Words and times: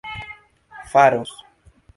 faros 0.91 1.29